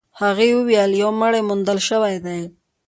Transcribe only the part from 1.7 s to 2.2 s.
شوی